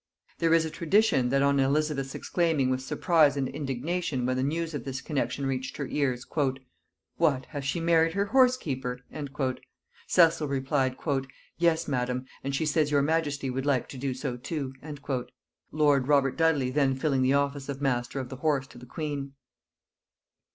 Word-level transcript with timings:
There 0.39 0.51
is 0.55 0.65
a 0.65 0.71
tradition, 0.71 1.29
that 1.29 1.43
on 1.43 1.59
Elizabeth's 1.59 2.15
exclaiming 2.15 2.71
with 2.71 2.81
surprise 2.81 3.37
and 3.37 3.47
indignation 3.47 4.25
when 4.25 4.35
the 4.35 4.41
news 4.41 4.73
of 4.73 4.83
this 4.83 4.99
connexion 4.99 5.45
reached 5.45 5.77
her 5.77 5.85
ears, 5.85 6.25
"What, 7.17 7.45
hath 7.49 7.63
she 7.63 7.79
married 7.79 8.13
her 8.15 8.25
horse 8.25 8.57
keeper?" 8.57 9.01
Cecil 10.07 10.47
replied, 10.47 10.97
"Yes, 11.59 11.87
madam, 11.87 12.25
and 12.43 12.55
she 12.55 12.65
says 12.65 12.89
your 12.89 13.03
majesty 13.03 13.51
would 13.51 13.67
like 13.67 13.87
to 13.89 13.97
do 13.99 14.15
so 14.15 14.37
too;" 14.37 14.73
lord 15.71 16.07
Robert 16.07 16.35
Dudley 16.35 16.71
then 16.71 16.95
filling 16.95 17.21
the 17.21 17.33
office 17.35 17.69
of 17.69 17.79
master 17.79 18.19
of 18.19 18.29
the 18.29 18.37
horse 18.37 18.65
to 18.69 18.79
the 18.79 18.87
queen. 18.87 19.33